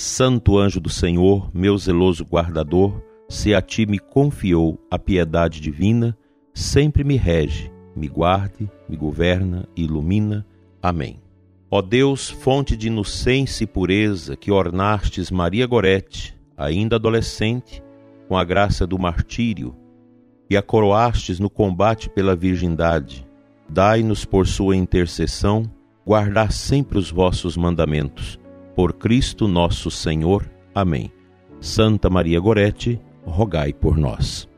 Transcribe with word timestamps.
Santo 0.00 0.56
anjo 0.56 0.78
do 0.78 0.88
Senhor, 0.88 1.50
meu 1.52 1.76
zeloso 1.76 2.24
guardador, 2.24 3.02
se 3.28 3.52
a 3.52 3.60
ti 3.60 3.84
me 3.84 3.98
confiou 3.98 4.78
a 4.88 4.96
piedade 4.96 5.60
divina, 5.60 6.16
sempre 6.54 7.02
me 7.02 7.16
rege, 7.16 7.68
me 7.96 8.06
guarde, 8.06 8.70
me 8.88 8.96
governa 8.96 9.68
e 9.74 9.82
ilumina. 9.82 10.46
Amém. 10.80 11.18
Ó 11.68 11.82
Deus, 11.82 12.30
fonte 12.30 12.76
de 12.76 12.86
inocência 12.86 13.64
e 13.64 13.66
pureza, 13.66 14.36
que 14.36 14.52
ornastes 14.52 15.32
Maria 15.32 15.66
Gorete, 15.66 16.32
ainda 16.56 16.94
adolescente, 16.94 17.82
com 18.28 18.38
a 18.38 18.44
graça 18.44 18.86
do 18.86 19.00
martírio, 19.00 19.74
e 20.48 20.56
a 20.56 20.62
coroastes 20.62 21.40
no 21.40 21.50
combate 21.50 22.08
pela 22.08 22.36
virgindade, 22.36 23.26
dai-nos 23.68 24.24
por 24.24 24.46
sua 24.46 24.76
intercessão 24.76 25.68
guardar 26.06 26.52
sempre 26.52 26.98
os 26.98 27.10
vossos 27.10 27.56
mandamentos 27.56 28.38
por 28.78 28.92
Cristo 28.92 29.48
nosso 29.48 29.90
Senhor. 29.90 30.48
Amém. 30.72 31.10
Santa 31.60 32.08
Maria 32.08 32.38
Gorete, 32.38 33.00
rogai 33.26 33.72
por 33.72 33.96
nós. 33.96 34.48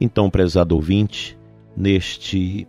Então, 0.00 0.30
prezado 0.30 0.74
ouvinte, 0.74 1.38
neste 1.76 2.66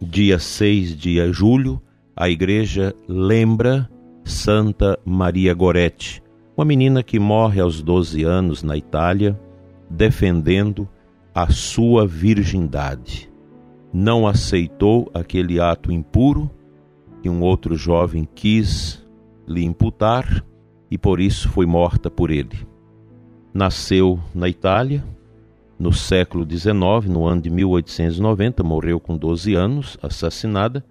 dia 0.00 0.40
6 0.40 0.96
de 0.96 1.32
julho, 1.32 1.80
a 2.16 2.28
igreja 2.28 2.92
lembra 3.06 3.88
Santa 4.24 4.98
Maria 5.04 5.54
Gorete, 5.54 6.20
uma 6.56 6.64
menina 6.64 7.04
que 7.04 7.20
morre 7.20 7.60
aos 7.60 7.80
12 7.80 8.24
anos 8.24 8.64
na 8.64 8.76
Itália, 8.76 9.40
defendendo 9.88 10.88
a 11.32 11.52
sua 11.52 12.04
virgindade. 12.04 13.30
Não 13.92 14.26
aceitou 14.26 15.08
aquele 15.14 15.60
ato 15.60 15.92
impuro 15.92 16.50
que 17.22 17.28
um 17.28 17.42
outro 17.42 17.76
jovem 17.76 18.28
quis 18.34 19.01
lhe 19.46 19.64
imputar 19.64 20.44
e 20.90 20.98
por 20.98 21.20
isso 21.20 21.48
foi 21.48 21.66
morta 21.66 22.10
por 22.10 22.30
ele. 22.30 22.66
Nasceu 23.54 24.18
na 24.34 24.48
Itália 24.48 25.04
no 25.78 25.92
século 25.92 26.44
XIX, 26.48 26.72
no 27.08 27.26
ano 27.26 27.42
de 27.42 27.50
1890, 27.50 28.62
morreu 28.62 29.00
com 29.00 29.16
12 29.16 29.54
anos, 29.54 29.98
assassinada, 30.00 30.84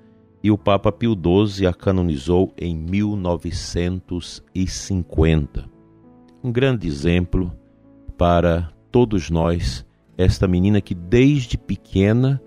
e 0.43 0.51
o 0.51 0.57
Papa 0.57 0.91
Pio 0.91 1.13
XII 1.13 1.65
a 1.67 1.73
canonizou 1.73 2.51
em 2.57 2.75
1950. 2.75 5.63
Um 6.43 6.51
grande 6.51 6.87
exemplo 6.87 7.55
para 8.17 8.69
todos 8.91 9.29
nós, 9.29 9.85
esta 10.17 10.45
menina 10.47 10.81
que 10.81 10.93
desde 10.93 11.57
pequena 11.57 12.41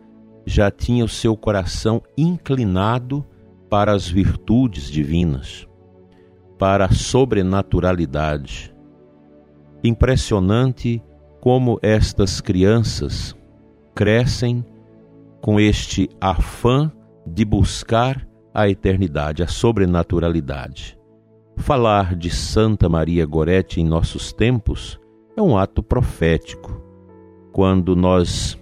já 0.44 0.70
tinha 0.70 1.02
o 1.04 1.08
seu 1.08 1.34
coração 1.36 2.02
inclinado 2.18 3.24
para 3.70 3.92
as 3.92 4.06
virtudes 4.06 4.90
divinas 4.90 5.66
para 6.58 6.86
a 6.86 6.92
sobrenaturalidade. 6.92 8.74
Impressionante 9.82 11.02
como 11.40 11.78
estas 11.82 12.40
crianças 12.40 13.36
crescem 13.94 14.64
com 15.40 15.60
este 15.60 16.08
afã 16.20 16.90
de 17.26 17.44
buscar 17.44 18.26
a 18.52 18.68
eternidade, 18.68 19.42
a 19.42 19.46
sobrenaturalidade. 19.46 20.98
Falar 21.56 22.16
de 22.16 22.30
Santa 22.30 22.88
Maria 22.88 23.26
Gorete 23.26 23.80
em 23.80 23.84
nossos 23.84 24.32
tempos 24.32 24.98
é 25.36 25.42
um 25.42 25.56
ato 25.56 25.82
profético. 25.82 26.82
Quando 27.52 27.94
nós 27.94 28.58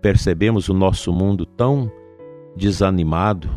percebemos 0.00 0.68
o 0.68 0.74
nosso 0.74 1.12
mundo 1.12 1.44
tão 1.44 1.90
desanimado, 2.56 3.50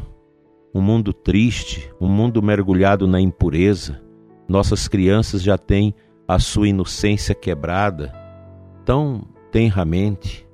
um 0.76 0.82
mundo 0.82 1.14
triste, 1.14 1.90
um 2.02 2.10
mundo 2.10 2.44
mergulhado 2.44 3.08
na 3.08 3.22
impureza. 3.22 4.02
Nossas 4.46 4.90
crianças 4.90 5.42
já 5.42 5.58
têm 5.58 5.96
a 6.28 6.38
sua 6.38 6.68
inocência 6.68 7.34
quebrada 7.34 8.14
tão 8.84 9.26
tenramente. 9.54 10.46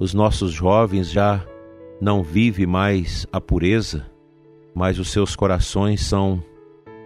Os 0.00 0.12
nossos 0.12 0.50
jovens 0.50 1.08
já 1.08 1.46
não 2.00 2.24
vivem 2.24 2.66
mais 2.66 3.24
a 3.32 3.40
pureza, 3.40 4.10
mas 4.74 4.98
os 4.98 5.12
seus 5.12 5.36
corações 5.36 6.04
são 6.04 6.42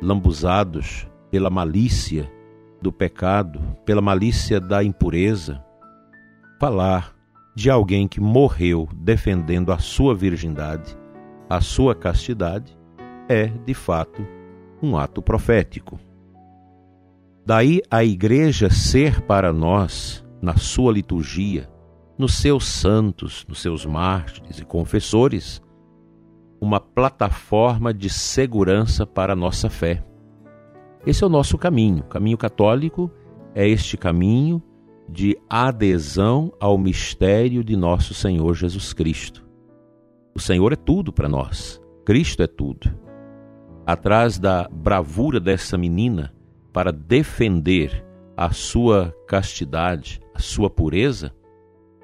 lambuzados 0.01 1.07
pela 1.31 1.51
malícia 1.51 2.33
do 2.81 2.91
pecado, 2.91 3.61
pela 3.85 4.01
malícia 4.01 4.59
da 4.59 4.83
impureza. 4.83 5.63
Falar 6.59 7.15
de 7.55 7.69
alguém 7.69 8.09
que 8.09 8.21
morreu 8.21 8.89
defendendo 8.95 9.73
a 9.73 9.79
sua 9.79 10.15
virgindade 10.15 11.02
a 11.53 11.61
sua 11.61 11.95
castidade 11.95 12.75
é, 13.29 13.47
de 13.47 13.75
fato, 13.75 14.27
um 14.83 14.97
ato 14.97 15.21
profético. 15.21 16.01
Daí 17.45 17.83
a 17.91 18.03
Igreja 18.03 18.71
ser 18.71 19.21
para 19.21 19.53
nós, 19.53 20.25
na 20.41 20.57
sua 20.57 20.91
liturgia, 20.91 21.69
nos 22.17 22.39
seus 22.39 22.67
santos, 22.67 23.45
nos 23.47 23.61
seus 23.61 23.85
mártires 23.85 24.61
e 24.61 24.65
confessores, 24.65 25.61
uma 26.59 26.81
plataforma 26.81 27.93
de 27.93 28.09
segurança 28.09 29.07
para 29.07 29.35
a 29.35 29.37
nossa 29.37 29.69
fé. 29.69 30.03
Esse 31.07 31.23
é 31.23 31.27
o 31.27 31.31
nosso 31.31 31.59
caminho. 31.59 31.99
O 31.99 32.09
caminho 32.09 32.39
católico 32.39 33.11
é 33.55 33.69
este 33.69 33.99
caminho 33.99 34.63
de 35.07 35.37
adesão 35.51 36.51
ao 36.59 36.79
mistério 36.79 37.63
de 37.63 37.77
nosso 37.77 38.15
Senhor 38.15 38.55
Jesus 38.55 38.95
Cristo. 38.95 39.52
O 40.35 40.41
Senhor 40.41 40.73
é 40.73 40.77
tudo 40.77 41.13
para 41.13 41.29
nós. 41.29 41.81
Cristo 42.05 42.43
é 42.43 42.47
tudo. 42.47 42.93
Atrás 43.87 44.39
da 44.39 44.69
bravura 44.71 45.39
dessa 45.39 45.77
menina 45.77 46.35
para 46.73 46.91
defender 46.91 48.05
a 48.37 48.51
sua 48.51 49.15
castidade, 49.27 50.21
a 50.35 50.39
sua 50.39 50.71
pureza, 50.71 51.33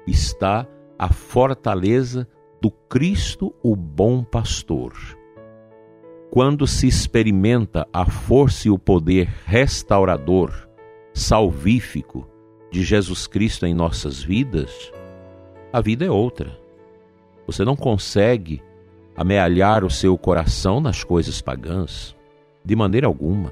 está 0.05 0.67
a 0.97 1.11
fortaleza 1.11 2.27
do 2.61 2.69
Cristo, 2.69 3.53
o 3.63 3.75
bom 3.75 4.23
pastor. 4.23 4.93
Quando 6.29 6.67
se 6.67 6.87
experimenta 6.87 7.87
a 7.91 8.05
força 8.05 8.67
e 8.67 8.71
o 8.71 8.77
poder 8.77 9.27
restaurador, 9.45 10.69
salvífico 11.13 12.29
de 12.71 12.83
Jesus 12.83 13.25
Cristo 13.25 13.65
em 13.65 13.73
nossas 13.73 14.21
vidas, 14.21 14.91
a 15.73 15.81
vida 15.81 16.05
é 16.05 16.11
outra. 16.11 16.59
Você 17.51 17.65
não 17.65 17.75
consegue 17.75 18.61
amealhar 19.17 19.83
o 19.83 19.89
seu 19.89 20.15
coração 20.15 20.79
nas 20.79 21.03
coisas 21.03 21.41
pagãs, 21.41 22.15
de 22.63 22.75
maneira 22.75 23.07
alguma. 23.07 23.51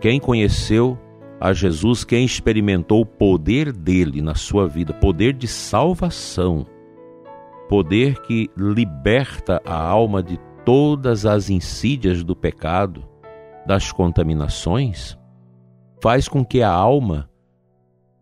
Quem 0.00 0.18
conheceu 0.18 0.98
a 1.40 1.52
Jesus, 1.52 2.02
quem 2.02 2.24
experimentou 2.24 3.02
o 3.02 3.06
poder 3.06 3.72
dele 3.72 4.20
na 4.20 4.34
sua 4.34 4.66
vida, 4.66 4.92
poder 4.92 5.32
de 5.32 5.46
salvação, 5.46 6.66
poder 7.68 8.20
que 8.22 8.50
liberta 8.56 9.62
a 9.64 9.80
alma 9.80 10.20
de 10.20 10.36
todas 10.64 11.24
as 11.24 11.48
insídias 11.48 12.24
do 12.24 12.34
pecado, 12.34 13.08
das 13.64 13.92
contaminações, 13.92 15.16
faz 16.02 16.26
com 16.26 16.44
que 16.44 16.62
a 16.62 16.70
alma 16.70 17.30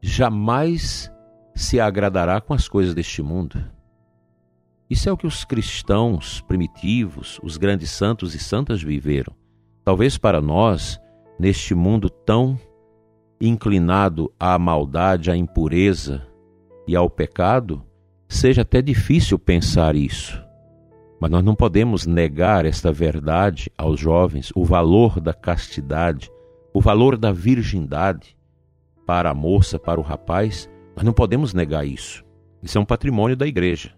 jamais 0.02 1.11
se 1.55 1.81
agradará 1.81 2.43
com 2.43 2.52
as 2.52 2.69
coisas 2.69 2.94
deste 2.94 3.22
mundo. 3.22 3.75
Isso 4.88 5.09
é 5.09 5.12
o 5.12 5.17
que 5.17 5.27
os 5.27 5.44
cristãos 5.44 6.41
primitivos, 6.43 7.41
os 7.43 7.56
grandes 7.56 7.91
santos 7.91 8.35
e 8.35 8.38
santas 8.38 8.83
viveram. 8.83 9.35
Talvez 9.85 10.17
para 10.17 10.41
nós, 10.41 11.00
neste 11.38 11.75
mundo 11.75 12.09
tão 12.09 12.59
inclinado 13.41 14.33
à 14.38 14.59
maldade, 14.59 15.31
à 15.31 15.37
impureza 15.37 16.27
e 16.87 16.94
ao 16.94 17.11
pecado, 17.11 17.83
seja 18.29 18.62
até 18.62 18.81
difícil 18.81 19.38
pensar 19.38 19.97
isso. 19.97 20.41
Mas 21.21 21.31
nós 21.31 21.44
não 21.44 21.55
podemos 21.55 22.06
negar 22.06 22.65
esta 22.65 22.93
verdade 22.93 23.71
aos 23.77 23.99
jovens, 23.99 24.53
o 24.55 24.65
valor 24.65 25.21
da 25.21 25.35
castidade, 25.35 26.31
o 26.73 26.81
valor 26.81 27.17
da 27.17 27.32
virgindade 27.32 28.37
para 29.06 29.31
a 29.31 29.35
moça, 29.35 29.79
para 29.79 29.99
o 29.99 30.03
rapaz. 30.03 30.69
Nós 30.94 31.05
não 31.05 31.12
podemos 31.12 31.55
negar 31.55 31.87
isso. 31.87 32.25
Isso 32.62 32.77
é 32.79 32.81
um 32.81 32.85
patrimônio 32.85 33.37
da 33.37 33.47
igreja. 33.47 33.94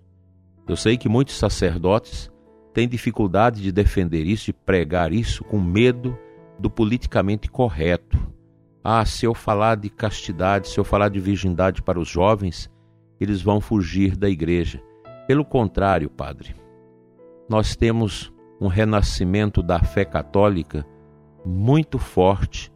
Eu 0.68 0.76
sei 0.76 0.98
que 0.98 1.08
muitos 1.08 1.34
sacerdotes 1.36 2.30
têm 2.74 2.86
dificuldade 2.86 3.62
de 3.62 3.72
defender 3.72 4.26
isso, 4.26 4.46
de 4.46 4.52
pregar 4.52 5.12
isso, 5.12 5.42
com 5.44 5.58
medo 5.58 6.16
do 6.58 6.68
politicamente 6.68 7.48
correto. 7.48 8.18
Ah, 8.84 9.04
se 9.04 9.24
eu 9.24 9.32
falar 9.32 9.76
de 9.76 9.88
castidade, 9.88 10.68
se 10.68 10.78
eu 10.78 10.84
falar 10.84 11.08
de 11.08 11.18
virgindade 11.18 11.82
para 11.82 11.98
os 11.98 12.08
jovens, 12.08 12.70
eles 13.18 13.40
vão 13.40 13.60
fugir 13.60 14.14
da 14.14 14.28
igreja. 14.28 14.82
Pelo 15.26 15.44
contrário, 15.44 16.10
Padre, 16.10 16.54
nós 17.48 17.74
temos 17.74 18.32
um 18.60 18.66
renascimento 18.66 19.62
da 19.62 19.80
fé 19.80 20.04
católica 20.04 20.86
muito 21.44 21.98
forte 21.98 22.70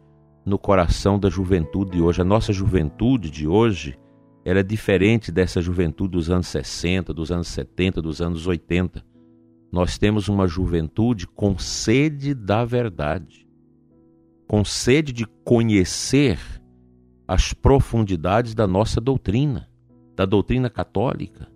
no 0.45 0.57
coração 0.57 1.19
da 1.19 1.29
juventude 1.29 1.91
de 1.91 2.01
hoje. 2.01 2.21
A 2.21 2.25
nossa 2.25 2.51
juventude 2.51 3.29
de 3.29 3.47
hoje 3.47 3.97
ela 4.45 4.59
é 4.59 4.63
diferente 4.63 5.31
dessa 5.31 5.61
juventude 5.61 6.11
dos 6.11 6.29
anos 6.29 6.47
60, 6.47 7.13
dos 7.13 7.31
anos 7.31 7.47
70, 7.47 8.01
dos 8.01 8.21
anos 8.21 8.45
80. 8.45 9.03
Nós 9.71 9.97
temos 9.97 10.27
uma 10.27 10.47
juventude 10.47 11.25
com 11.25 11.57
sede 11.57 12.33
da 12.33 12.65
verdade, 12.65 13.47
com 14.47 14.63
sede 14.65 15.13
de 15.13 15.25
conhecer 15.45 16.37
as 17.25 17.53
profundidades 17.53 18.53
da 18.53 18.67
nossa 18.67 18.99
doutrina, 18.99 19.69
da 20.13 20.25
doutrina 20.25 20.69
católica, 20.69 21.47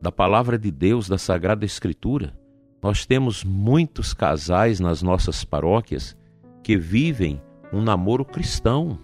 da 0.00 0.12
palavra 0.12 0.56
de 0.56 0.70
Deus, 0.70 1.08
da 1.08 1.18
Sagrada 1.18 1.64
Escritura. 1.64 2.38
Nós 2.80 3.04
temos 3.04 3.42
muitos 3.42 4.14
casais 4.14 4.78
nas 4.78 5.02
nossas 5.02 5.44
paróquias 5.44 6.16
que 6.62 6.76
vivem 6.76 7.42
um 7.72 7.82
namoro 7.82 8.24
cristão, 8.24 8.98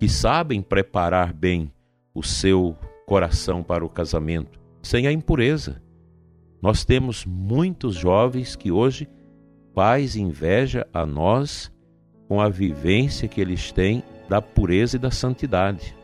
que 0.00 0.08
sabem 0.08 0.60
preparar 0.60 1.32
bem 1.32 1.72
o 2.14 2.22
seu 2.22 2.76
coração 3.06 3.62
para 3.62 3.84
o 3.84 3.88
casamento, 3.88 4.60
sem 4.82 5.06
a 5.06 5.12
impureza. 5.12 5.82
Nós 6.60 6.84
temos 6.84 7.24
muitos 7.24 7.94
jovens 7.96 8.54
que 8.54 8.70
hoje 8.70 9.08
pais 9.74 10.16
inveja 10.16 10.86
a 10.92 11.04
nós 11.04 11.72
com 12.28 12.40
a 12.40 12.48
vivência 12.48 13.28
que 13.28 13.40
eles 13.40 13.72
têm 13.72 14.02
da 14.28 14.40
pureza 14.40 14.96
e 14.96 14.98
da 14.98 15.10
santidade. 15.10 15.94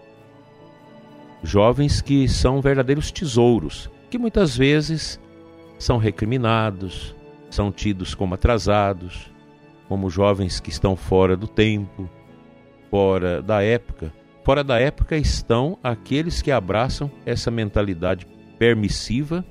Jovens 1.43 2.03
que 2.03 2.29
são 2.29 2.61
verdadeiros 2.61 3.13
tesouros, 3.13 3.89
que 4.11 4.19
muitas 4.19 4.57
vezes 4.57 5.21
são 5.79 5.97
recriminados, 5.97 7.15
são 7.49 7.71
tidos 7.71 8.15
como 8.15 8.35
atrasados, 8.35 9.31
como 9.89 10.11
jovens 10.11 10.61
que 10.61 10.71
estão 10.71 10.97
fora 10.97 11.37
do 11.37 11.47
tempo, 11.47 12.11
fora 12.91 13.41
da 13.41 13.63
época. 13.63 14.13
Fora 14.49 14.65
da 14.65 14.81
época 14.81 15.15
estão 15.15 15.79
aqueles 15.83 16.41
que 16.41 16.51
abraçam 16.51 17.11
essa 17.27 17.51
mentalidade 17.51 18.27
permissiva, 18.59 19.45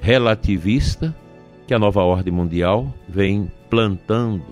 relativista, 0.00 1.12
que 1.66 1.74
a 1.74 1.80
nova 1.80 2.00
ordem 2.04 2.32
mundial 2.32 2.94
vem 3.08 3.50
plantando 3.68 4.44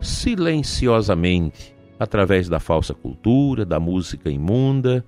silenciosamente 0.00 1.74
através 1.98 2.48
da 2.48 2.60
falsa 2.60 2.94
cultura, 2.94 3.66
da 3.66 3.80
música 3.80 4.30
imunda, 4.30 5.04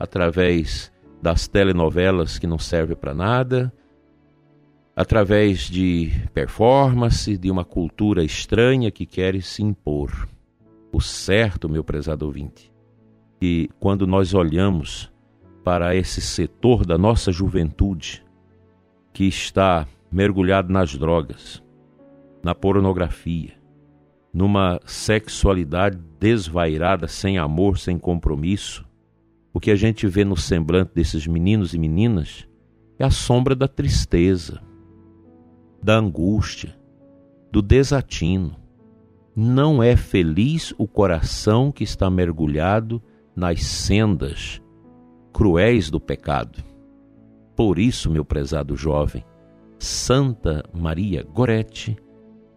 através 0.00 0.90
das 1.22 1.46
telenovelas 1.46 2.40
que 2.40 2.46
não 2.48 2.58
servem 2.58 2.96
para 2.96 3.14
nada, 3.14 3.72
através 4.96 5.70
de 5.70 6.10
performance, 6.34 7.38
de 7.38 7.52
uma 7.52 7.64
cultura 7.64 8.24
estranha 8.24 8.90
que 8.90 9.06
quer 9.06 9.40
se 9.42 9.62
impor. 9.62 10.28
O 10.92 11.00
certo, 11.00 11.68
meu 11.68 11.84
prezado 11.84 12.26
ouvinte, 12.26 12.71
que 13.42 13.68
quando 13.80 14.06
nós 14.06 14.34
olhamos 14.34 15.12
para 15.64 15.96
esse 15.96 16.20
setor 16.20 16.86
da 16.86 16.96
nossa 16.96 17.32
juventude 17.32 18.24
que 19.12 19.24
está 19.24 19.84
mergulhado 20.12 20.72
nas 20.72 20.94
drogas, 20.96 21.60
na 22.40 22.54
pornografia, 22.54 23.54
numa 24.32 24.78
sexualidade 24.86 25.98
desvairada, 26.20 27.08
sem 27.08 27.36
amor, 27.36 27.78
sem 27.78 27.98
compromisso, 27.98 28.84
o 29.52 29.58
que 29.58 29.72
a 29.72 29.76
gente 29.76 30.06
vê 30.06 30.24
no 30.24 30.36
semblante 30.36 30.92
desses 30.94 31.26
meninos 31.26 31.74
e 31.74 31.80
meninas 31.80 32.46
é 32.96 33.04
a 33.04 33.10
sombra 33.10 33.56
da 33.56 33.66
tristeza 33.66 34.62
da 35.82 35.96
angústia, 35.96 36.78
do 37.50 37.60
desatino. 37.60 38.54
Não 39.34 39.82
é 39.82 39.96
feliz 39.96 40.72
o 40.78 40.86
coração 40.86 41.72
que 41.72 41.82
está 41.82 42.08
mergulhado 42.08 43.02
nas 43.34 43.62
sendas 43.62 44.62
cruéis 45.32 45.90
do 45.90 46.00
pecado. 46.00 46.62
Por 47.56 47.78
isso, 47.78 48.10
meu 48.10 48.24
prezado 48.24 48.76
jovem, 48.76 49.24
Santa 49.78 50.62
Maria 50.72 51.22
Gorete 51.22 51.96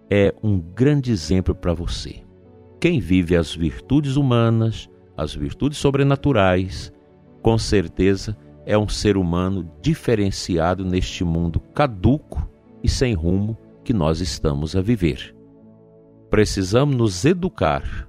é 0.10 0.34
um 0.44 0.60
grande 0.60 1.12
exemplo 1.12 1.56
para 1.56 1.74
você. 1.74 2.24
Quem 2.80 3.00
vive 3.00 3.36
as 3.36 3.56
virtudes 3.56 4.16
humanas, 4.16 4.90
as 5.18 5.34
virtudes 5.34 5.78
sobrenaturais, 5.78 6.94
com 7.42 7.58
certeza 7.58 8.38
é 8.66 8.78
um 8.78 8.88
ser 8.88 9.18
humano 9.18 9.70
diferenciado 9.82 10.84
neste 10.84 11.24
mundo 11.24 11.60
caduco 11.60 12.48
e 12.84 12.90
sem 12.90 13.14
rumo 13.14 13.58
que 13.84 13.94
nós 13.94 14.20
estamos 14.20 14.76
a 14.76 14.82
viver. 14.82 15.36
Precisamos 16.30 16.96
nos 16.96 17.24
educar 17.24 18.08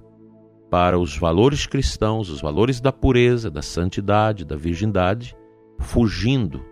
para 0.77 0.99
os 0.99 1.17
valores 1.17 1.65
cristãos, 1.65 2.29
os 2.29 2.43
valores 2.43 2.83
da 2.83 2.93
pureza, 2.93 3.51
da 3.51 3.63
santidade, 3.63 4.45
da 4.45 4.57
virgindade, 4.57 5.35
fugindo 5.79 6.63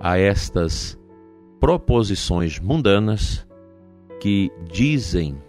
a 0.00 0.18
estas 0.18 0.98
proposições 1.60 2.58
mundanas 2.58 3.46
que 4.20 4.50
dizem 4.68 5.40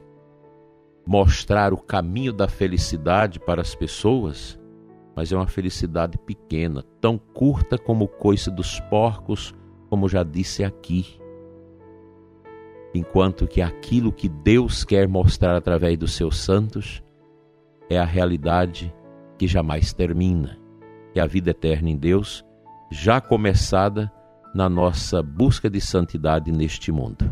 mostrar 1.04 1.74
o 1.74 1.78
caminho 1.78 2.32
da 2.32 2.48
felicidade 2.48 3.40
para 3.40 3.64
as 3.64 3.74
pessoas, 3.74 4.56
mas 5.16 5.32
é 5.32 5.36
uma 5.36 5.48
felicidade 5.48 6.16
pequena, 6.20 6.84
tão 7.02 7.18
curta 7.18 7.76
como 7.76 8.06
o 8.06 8.08
coice 8.08 8.52
dos 8.52 8.80
porcos, 8.82 9.52
como 9.90 10.08
já 10.08 10.22
disse 10.22 10.64
aqui. 10.64 11.20
Enquanto 12.94 13.48
que 13.48 13.64
aquilo 13.64 14.12
que 14.12 14.30
Deus 14.30 14.84
quer 14.84 15.08
mostrar 15.08 15.56
através 15.56 15.98
dos 15.98 16.14
seus 16.14 16.38
santos 16.38 17.04
é 17.90 17.98
a 17.98 18.06
realidade 18.06 18.94
que 19.38 19.48
jamais 19.48 19.94
termina, 19.94 20.58
é 21.14 21.20
a 21.20 21.28
vida 21.28 21.52
eterna 21.52 21.90
em 21.90 21.98
Deus, 21.98 22.44
já 22.92 23.20
começada 23.20 24.12
na 24.54 24.70
nossa 24.70 25.22
busca 25.22 25.70
de 25.70 25.82
santidade 25.82 26.52
neste 26.52 26.92
mundo. 26.92 27.30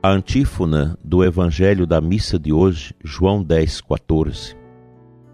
A 0.00 0.10
antífona 0.10 0.96
do 1.04 1.24
Evangelho 1.24 1.86
da 1.86 2.00
missa 2.00 2.38
de 2.38 2.52
hoje, 2.52 2.94
João 3.04 3.42
10, 3.42 3.80
14. 3.80 4.56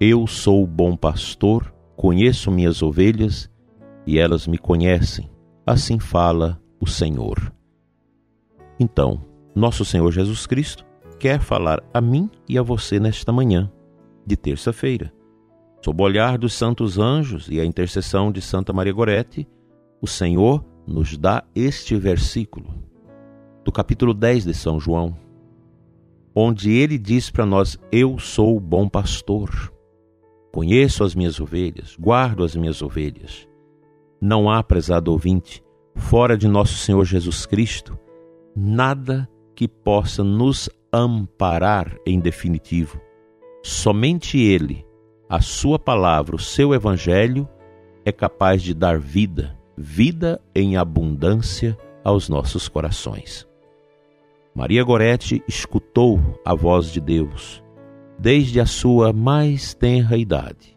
Eu 0.00 0.26
sou 0.26 0.64
o 0.64 0.66
bom 0.66 0.96
pastor, 0.96 1.72
conheço 1.94 2.50
minhas 2.50 2.82
ovelhas 2.82 3.48
e 4.06 4.18
elas 4.18 4.46
me 4.46 4.58
conhecem. 4.58 5.30
Assim 5.66 5.98
fala 5.98 6.60
o 6.80 6.86
Senhor. 6.86 7.52
Então, 8.78 9.22
nosso 9.54 9.84
Senhor 9.84 10.10
Jesus 10.10 10.46
Cristo 10.46 10.84
quer 11.18 11.40
falar 11.40 11.82
a 11.92 12.00
mim 12.00 12.28
e 12.48 12.58
a 12.58 12.62
você 12.62 12.98
nesta 12.98 13.32
manhã 13.32 13.70
de 14.26 14.36
terça-feira. 14.36 15.12
Sob 15.84 16.02
o 16.02 16.04
olhar 16.04 16.38
dos 16.38 16.54
santos 16.54 16.98
anjos 16.98 17.48
e 17.48 17.60
a 17.60 17.64
intercessão 17.64 18.32
de 18.32 18.40
Santa 18.40 18.72
Maria 18.72 18.92
Gorete, 18.92 19.46
o 20.00 20.06
Senhor 20.06 20.64
nos 20.86 21.16
dá 21.16 21.44
este 21.54 21.96
versículo 21.96 22.74
do 23.64 23.70
capítulo 23.70 24.12
10 24.12 24.44
de 24.44 24.54
São 24.54 24.80
João, 24.80 25.16
onde 26.34 26.72
ele 26.72 26.98
diz 26.98 27.30
para 27.30 27.46
nós: 27.46 27.78
Eu 27.92 28.18
sou 28.18 28.56
o 28.56 28.60
bom 28.60 28.88
pastor, 28.88 29.72
conheço 30.52 31.04
as 31.04 31.14
minhas 31.14 31.38
ovelhas, 31.40 31.96
guardo 31.98 32.44
as 32.44 32.56
minhas 32.56 32.82
ovelhas. 32.82 33.48
Não 34.20 34.50
há, 34.50 34.62
prezado 34.62 35.12
ouvinte, 35.12 35.62
fora 35.94 36.36
de 36.36 36.48
nosso 36.48 36.76
Senhor 36.76 37.04
Jesus 37.04 37.46
Cristo, 37.46 37.98
nada 38.56 39.28
que 39.54 39.66
possa 39.68 40.22
nos 40.22 40.68
amparar 40.92 41.96
em 42.06 42.20
definitivo. 42.20 43.00
Somente 43.62 44.38
Ele, 44.38 44.84
a 45.28 45.40
Sua 45.40 45.78
palavra, 45.78 46.36
o 46.36 46.38
seu 46.38 46.74
Evangelho, 46.74 47.48
é 48.04 48.12
capaz 48.12 48.62
de 48.62 48.74
dar 48.74 48.98
vida, 48.98 49.58
vida 49.76 50.40
em 50.54 50.76
abundância 50.76 51.76
aos 52.04 52.28
nossos 52.28 52.68
corações. 52.68 53.46
Maria 54.54 54.84
Gorete 54.84 55.42
escutou 55.48 56.20
a 56.44 56.54
voz 56.54 56.92
de 56.92 57.00
Deus 57.00 57.64
desde 58.18 58.60
a 58.60 58.66
sua 58.66 59.12
mais 59.12 59.74
tenra 59.74 60.16
idade 60.16 60.74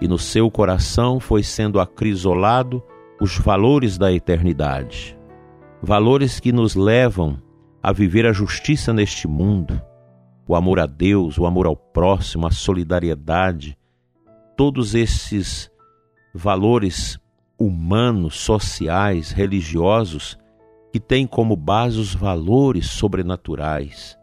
e 0.00 0.08
no 0.08 0.18
seu 0.18 0.50
coração 0.50 1.20
foi 1.20 1.42
sendo 1.42 1.78
acrisolado 1.78 2.82
os 3.20 3.38
valores 3.38 3.96
da 3.96 4.12
eternidade, 4.12 5.16
valores 5.82 6.38
que 6.38 6.52
nos 6.52 6.76
levam 6.76 7.42
a 7.82 7.92
viver 7.92 8.24
a 8.24 8.32
justiça 8.32 8.92
neste 8.92 9.26
mundo, 9.26 9.82
o 10.46 10.54
amor 10.54 10.78
a 10.78 10.86
Deus, 10.86 11.38
o 11.38 11.44
amor 11.44 11.66
ao 11.66 11.74
próximo, 11.74 12.46
a 12.46 12.52
solidariedade, 12.52 13.76
todos 14.56 14.94
esses 14.94 15.68
valores 16.32 17.18
humanos, 17.58 18.36
sociais, 18.36 19.32
religiosos 19.32 20.38
que 20.92 21.00
tem 21.00 21.26
como 21.26 21.56
base 21.56 21.98
os 21.98 22.14
valores 22.14 22.86
sobrenaturais 22.86 24.16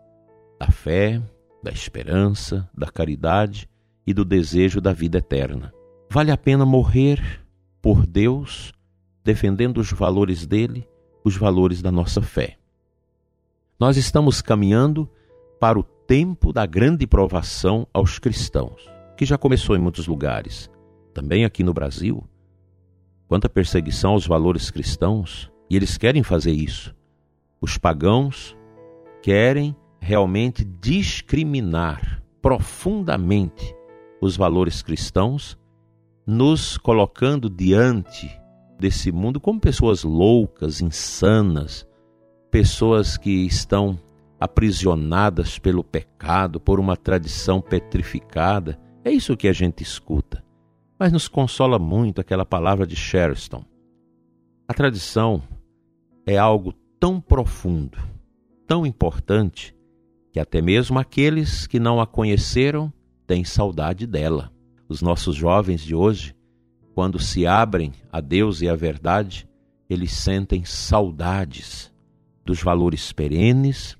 da 0.58 0.68
fé, 0.68 1.22
da 1.62 1.72
esperança, 1.72 2.70
da 2.78 2.88
caridade 2.88 3.70
e 4.08 4.14
do 4.14 4.24
desejo 4.24 4.80
da 4.80 4.94
vida 4.94 5.18
eterna. 5.18 5.74
Vale 6.10 6.32
a 6.32 6.38
pena 6.38 6.66
morrer 6.66 7.22
por 7.82 8.06
Deus, 8.06 8.74
defendendo 9.24 9.80
os 9.80 9.92
valores 9.92 10.46
dele, 10.46 10.89
os 11.24 11.36
valores 11.36 11.82
da 11.82 11.92
nossa 11.92 12.22
fé. 12.22 12.58
Nós 13.80 13.98
estamos 13.98 14.42
caminhando 14.42 15.10
para 15.60 15.80
o 15.80 15.84
tempo 15.84 16.52
da 16.52 16.66
grande 16.66 17.06
provação 17.06 17.88
aos 17.94 18.20
cristãos, 18.20 18.90
que 19.16 19.26
já 19.26 19.38
começou 19.38 19.76
em 19.76 19.80
muitos 19.80 20.08
lugares, 20.08 20.70
também 21.14 21.46
aqui 21.46 21.64
no 21.64 21.74
Brasil. 21.74 22.24
Quanta 23.28 23.50
perseguição 23.50 24.12
aos 24.12 24.26
valores 24.26 24.72
cristãos, 24.72 25.52
e 25.70 25.76
eles 25.76 25.98
querem 25.98 26.24
fazer 26.24 26.52
isso. 26.52 26.96
Os 27.62 27.78
pagãos 27.78 28.58
querem 29.22 29.76
realmente 30.00 30.64
discriminar 30.64 32.24
profundamente 32.42 33.76
os 34.22 34.36
valores 34.36 34.82
cristãos, 34.82 35.58
nos 36.26 36.78
colocando 36.78 37.50
diante 37.50 38.39
desse 38.80 39.12
mundo 39.12 39.40
como 39.40 39.60
pessoas 39.60 40.04
loucas, 40.04 40.82
insanas, 40.82 41.86
pessoas 42.50 43.18
que 43.18 43.46
estão 43.46 44.00
aprisionadas 44.40 45.60
pelo 45.60 45.84
pecado, 45.84 46.60
por 46.60 46.80
uma 46.80 46.96
tradição 46.96 47.60
petrificada. 47.60 48.80
É 49.04 49.12
isso 49.12 49.36
que 49.36 49.48
a 49.48 49.54
gente 49.54 49.84
escuta. 49.84 50.44
Mas 50.98 51.12
nos 51.12 51.28
consola 51.28 51.78
muito 51.78 52.22
aquela 52.22 52.46
palavra 52.46 52.88
de 52.88 52.96
Sherston. 52.96 53.64
A 54.68 54.74
tradição 54.74 55.42
é 56.26 56.38
algo 56.38 56.74
tão 57.00 57.20
profundo, 57.20 57.98
tão 58.68 58.86
importante, 58.86 59.76
que 60.32 60.40
até 60.40 60.62
mesmo 60.62 61.00
aqueles 61.00 61.66
que 61.66 61.80
não 61.80 62.00
a 62.00 62.08
conheceram 62.08 62.94
têm 63.26 63.44
saudade 63.44 64.06
dela. 64.06 64.52
Os 64.88 65.02
nossos 65.02 65.36
jovens 65.36 65.82
de 65.82 65.96
hoje, 65.96 66.36
quando 67.00 67.18
se 67.18 67.48
abrem 67.48 67.94
a 68.12 68.20
Deus 68.20 68.62
e 68.62 68.68
à 68.68 68.76
verdade, 68.76 69.48
eles 69.90 70.12
sentem 70.12 70.66
saudades 70.66 71.94
dos 72.44 72.62
valores 72.62 73.14
perenes, 73.14 73.98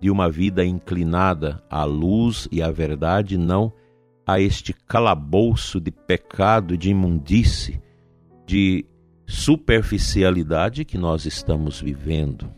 de 0.00 0.10
uma 0.10 0.30
vida 0.30 0.64
inclinada 0.64 1.62
à 1.68 1.84
luz 1.84 2.48
e 2.50 2.62
à 2.62 2.70
verdade, 2.70 3.36
não 3.36 3.70
a 4.26 4.40
este 4.40 4.72
calabouço 4.72 5.78
de 5.78 5.90
pecado, 5.90 6.78
de 6.78 6.88
imundície, 6.88 7.78
de 8.46 8.86
superficialidade 9.26 10.82
que 10.82 10.96
nós 10.96 11.26
estamos 11.26 11.78
vivendo. 11.78 12.50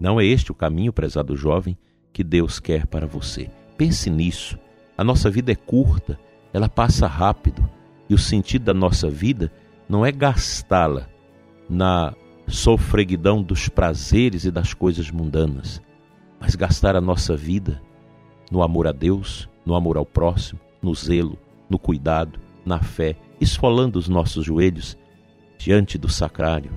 Não 0.00 0.18
é 0.18 0.24
este 0.24 0.50
o 0.50 0.54
caminho, 0.54 0.94
prezado 0.94 1.36
jovem, 1.36 1.76
que 2.10 2.24
Deus 2.24 2.58
quer 2.58 2.86
para 2.86 3.06
você. 3.06 3.50
Pense 3.76 4.08
nisso. 4.08 4.58
A 4.96 5.04
nossa 5.04 5.28
vida 5.28 5.52
é 5.52 5.56
curta, 5.56 6.18
ela 6.54 6.70
passa 6.70 7.06
rápido, 7.06 7.68
e 8.08 8.14
o 8.14 8.18
sentido 8.18 8.64
da 8.64 8.74
nossa 8.74 9.08
vida 9.08 9.50
não 9.88 10.04
é 10.04 10.12
gastá-la 10.12 11.08
na 11.68 12.14
sofreguidão 12.46 13.42
dos 13.42 13.68
prazeres 13.68 14.44
e 14.44 14.50
das 14.50 14.74
coisas 14.74 15.10
mundanas, 15.10 15.80
mas 16.38 16.54
gastar 16.54 16.94
a 16.96 17.00
nossa 17.00 17.36
vida 17.36 17.80
no 18.50 18.62
amor 18.62 18.86
a 18.86 18.92
Deus, 18.92 19.48
no 19.64 19.74
amor 19.74 19.96
ao 19.96 20.04
próximo, 20.04 20.60
no 20.82 20.94
zelo, 20.94 21.38
no 21.68 21.78
cuidado, 21.78 22.38
na 22.64 22.80
fé, 22.80 23.16
esfolando 23.40 23.98
os 23.98 24.08
nossos 24.08 24.44
joelhos 24.44 24.96
diante 25.58 25.96
do 25.96 26.08
sacrário, 26.08 26.70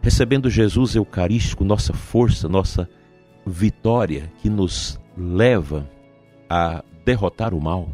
recebendo 0.00 0.50
Jesus 0.50 0.96
Eucarístico, 0.96 1.64
nossa 1.64 1.92
força, 1.92 2.48
nossa 2.48 2.88
vitória 3.46 4.32
que 4.40 4.50
nos 4.50 5.00
leva 5.16 5.88
a 6.50 6.82
derrotar 7.04 7.54
o 7.54 7.60
mal. 7.60 7.88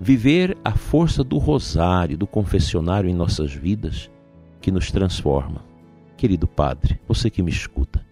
Viver 0.00 0.56
a 0.64 0.72
força 0.72 1.24
do 1.24 1.38
rosário, 1.38 2.18
do 2.18 2.26
confessionário 2.26 3.08
em 3.08 3.14
nossas 3.14 3.52
vidas, 3.52 4.10
que 4.60 4.70
nos 4.70 4.90
transforma. 4.90 5.64
Querido 6.16 6.46
Padre, 6.46 7.00
você 7.06 7.30
que 7.30 7.42
me 7.42 7.50
escuta, 7.50 8.04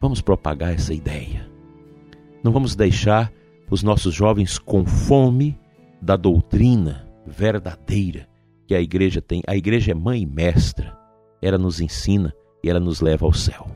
vamos 0.00 0.20
propagar 0.20 0.72
essa 0.72 0.94
ideia. 0.94 1.48
Não 2.42 2.52
vamos 2.52 2.76
deixar 2.76 3.32
os 3.70 3.82
nossos 3.82 4.14
jovens 4.14 4.58
com 4.58 4.86
fome 4.86 5.58
da 6.00 6.16
doutrina 6.16 7.08
verdadeira 7.26 8.28
que 8.66 8.74
a 8.74 8.80
igreja 8.80 9.20
tem. 9.20 9.42
A 9.46 9.56
igreja 9.56 9.92
é 9.92 9.94
mãe 9.94 10.22
e 10.22 10.26
mestra. 10.26 10.96
Ela 11.42 11.58
nos 11.58 11.80
ensina 11.80 12.34
e 12.62 12.68
ela 12.68 12.80
nos 12.80 13.00
leva 13.00 13.26
ao 13.26 13.32
céu. 13.32 13.66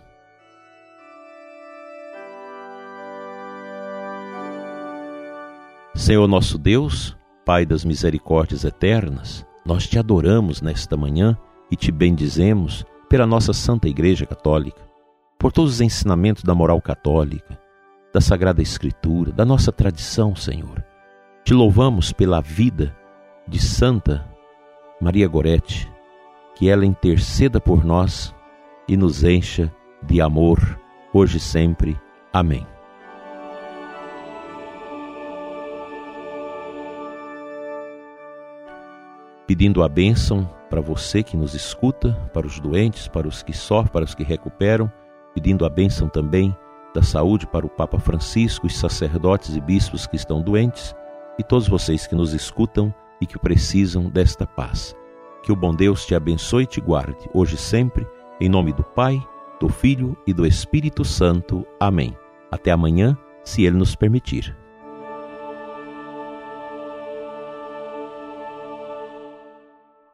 Senhor 5.95 6.27
nosso 6.27 6.59
Deus, 6.59 7.17
Pai 7.45 7.67
das 7.67 7.85
misericórdias 7.85 8.65
eternas, 8.65 9.45
nós 9.65 9.87
te 9.87 9.99
adoramos 9.99 10.63
nesta 10.63 10.97
manhã 10.97 11.37
e 11.71 11.77
te 11.77 11.91
bendizemos 11.91 12.85
pela 13.09 13.27
nossa 13.27 13.53
Santa 13.53 13.89
Igreja 13.89 14.25
Católica, 14.25 14.81
por 15.39 15.53
todos 15.53 15.75
os 15.75 15.81
ensinamentos 15.81 16.45
da 16.45 16.55
moral 16.55 16.81
católica, 16.81 17.59
da 18.13 18.21
Sagrada 18.21 18.63
Escritura, 18.63 19.33
da 19.33 19.45
nossa 19.45 19.73
tradição, 19.73 20.37
Senhor. 20.37 20.85
Te 21.45 21.53
louvamos 21.53 22.13
pela 22.13 22.41
vida 22.41 22.97
de 23.49 23.59
Santa 23.61 24.25
Maria 25.01 25.27
Gorete, 25.27 25.91
que 26.55 26.69
ela 26.69 26.87
interceda 26.87 27.61
por 27.61 27.85
nós 27.85 28.33
e 28.87 28.97
nos 28.97 29.25
encha 29.25 29.73
de 30.03 30.21
amor, 30.21 30.79
hoje 31.13 31.39
e 31.39 31.41
sempre. 31.41 31.99
Amém. 32.33 32.72
Pedindo 39.53 39.83
a 39.83 39.89
bênção 39.89 40.49
para 40.71 40.81
você 40.81 41.23
que 41.23 41.37
nos 41.37 41.53
escuta, 41.53 42.15
para 42.33 42.47
os 42.47 42.59
doentes, 42.59 43.07
para 43.07 43.29
os 43.29 43.43
que 43.43 43.53
sofrem, 43.53 43.93
para 43.93 44.05
os 44.07 44.15
que 44.15 44.25
recuperam, 44.25 44.91
pedindo 45.35 45.67
a 45.67 45.69
bênção 45.69 46.09
também 46.09 46.57
da 46.95 47.03
saúde 47.03 47.47
para 47.47 47.67
o 47.67 47.69
Papa 47.69 47.99
Francisco, 47.99 48.67
os 48.67 48.75
sacerdotes 48.75 49.55
e 49.55 49.61
bispos 49.61 50.07
que 50.07 50.17
estão 50.17 50.41
doentes 50.41 50.97
e 51.39 51.43
todos 51.43 51.69
vocês 51.69 52.07
que 52.07 52.15
nos 52.15 52.33
escutam 52.33 52.95
e 53.21 53.27
que 53.27 53.39
precisam 53.39 54.09
desta 54.09 54.47
paz. 54.47 54.97
Que 55.43 55.53
o 55.53 55.57
bom 55.57 55.75
Deus 55.75 56.07
te 56.07 56.15
abençoe 56.15 56.63
e 56.63 56.67
te 56.67 56.81
guarde, 56.81 57.29
hoje 57.35 57.57
e 57.57 57.59
sempre, 57.59 58.07
em 58.41 58.49
nome 58.49 58.73
do 58.73 58.83
Pai, 58.83 59.23
do 59.61 59.69
Filho 59.69 60.17
e 60.27 60.33
do 60.33 60.47
Espírito 60.47 61.05
Santo. 61.05 61.63
Amém. 61.79 62.17
Até 62.51 62.71
amanhã, 62.71 63.15
se 63.45 63.67
Ele 63.67 63.77
nos 63.77 63.95
permitir. 63.95 64.62